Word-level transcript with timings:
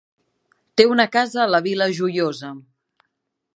Té 0.81 0.87
una 0.93 1.05
casa 1.17 1.43
a 1.45 1.47
la 1.55 1.61
Vila 1.67 1.89
Joiosa. 1.99 2.53